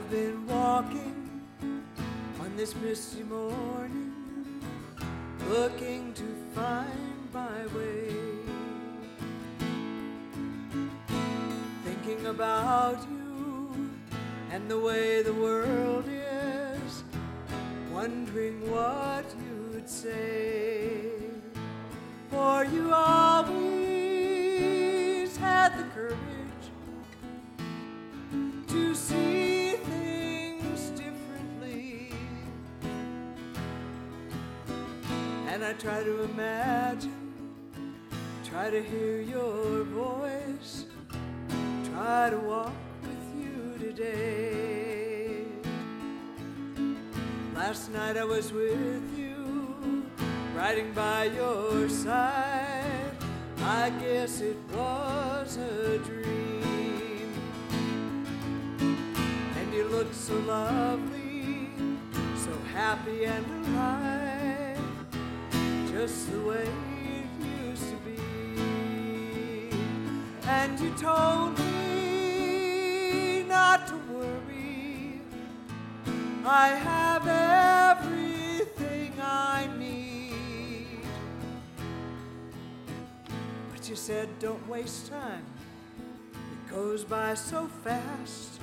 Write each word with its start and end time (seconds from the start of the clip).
I've 0.00 0.10
been 0.10 0.46
walking 0.46 1.44
on 2.40 2.56
this 2.56 2.74
misty 2.74 3.22
morning, 3.22 4.62
looking 5.46 6.14
to 6.14 6.24
find 6.54 7.28
my 7.34 7.66
way. 7.76 8.14
Thinking 11.84 12.24
about 12.26 13.06
you 13.10 13.90
and 14.50 14.70
the 14.70 14.78
way 14.80 15.20
the 15.22 15.34
world 15.34 16.06
is, 16.08 17.04
wondering 17.92 18.70
what 18.70 19.26
you'd 19.44 19.86
say. 19.86 21.10
For 22.30 22.64
you 22.64 22.90
always 22.94 23.36
had 25.36 25.76
the 25.76 25.84
courage 25.94 26.39
And 35.60 35.68
I 35.68 35.72
try 35.74 36.02
to 36.02 36.22
imagine, 36.22 37.34
try 38.46 38.70
to 38.70 38.82
hear 38.82 39.20
your 39.20 39.84
voice, 39.84 40.86
try 41.92 42.30
to 42.30 42.38
walk 42.38 42.72
with 43.02 43.34
you 43.38 43.76
today. 43.78 45.44
Last 47.54 47.92
night 47.92 48.16
I 48.16 48.24
was 48.24 48.54
with 48.54 49.02
you, 49.18 50.06
riding 50.56 50.94
by 50.94 51.24
your 51.24 51.90
side. 51.90 53.12
I 53.62 53.90
guess 54.00 54.40
it 54.40 54.56
was 54.72 55.58
a 55.58 55.98
dream. 55.98 57.34
And 59.58 59.74
you 59.74 59.84
looked 59.88 60.14
so 60.14 60.38
lovely, 60.38 61.68
so 62.34 62.50
happy 62.72 63.26
and 63.26 63.44
alive, 63.66 64.39
just 66.00 66.32
the 66.32 66.40
way 66.40 66.66
it 67.12 67.28
used 67.68 67.90
to 67.90 67.96
be. 68.08 68.16
And 70.48 70.80
you 70.80 70.90
told 70.96 71.58
me 71.58 73.42
not 73.46 73.86
to 73.88 73.96
worry. 74.10 75.20
I 76.46 76.68
have 76.68 77.26
everything 77.98 79.12
I 79.20 79.68
need. 79.78 81.04
But 83.70 83.86
you 83.86 83.96
said, 83.96 84.30
don't 84.38 84.66
waste 84.66 85.10
time. 85.10 85.44
It 86.32 86.70
goes 86.70 87.04
by 87.04 87.34
so 87.34 87.68
fast, 87.84 88.58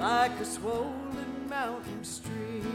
like 0.00 0.32
a 0.40 0.44
swollen 0.44 1.48
mountain 1.48 2.02
stream. 2.02 2.73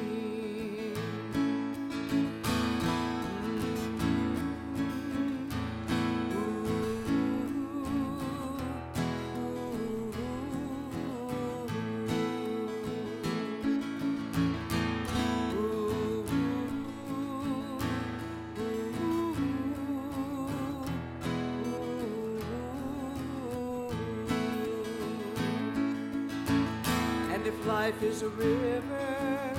Life 27.69 28.02
is 28.02 28.23
a 28.23 28.30
river, 28.30 29.53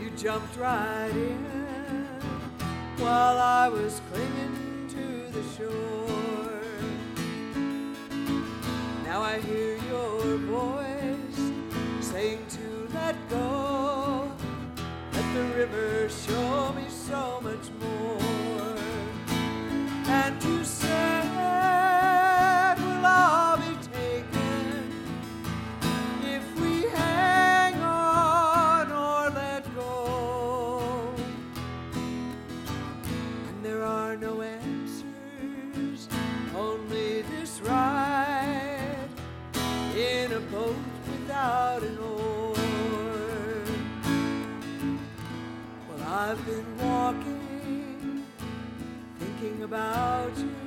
you 0.00 0.08
jumped 0.10 0.56
right 0.56 1.10
in 1.10 2.06
while 2.98 3.38
I 3.38 3.68
was 3.68 4.00
clinging 4.08 4.86
to 4.94 5.06
the 5.36 5.42
shore. 5.56 6.60
Now 9.04 9.20
I 9.20 9.40
hear 9.40 9.72
your 9.92 10.20
voice 10.56 11.40
saying 12.00 12.46
to 12.56 12.66
let 12.94 13.16
go. 13.28 14.30
Let 15.12 15.26
the 15.34 15.44
river 15.58 16.08
show 16.08 16.53
oar. 41.82 42.54
Well, 45.88 46.08
I've 46.08 46.46
been 46.46 46.78
walking, 46.78 48.24
thinking 49.18 49.62
about 49.64 50.36
you. 50.38 50.63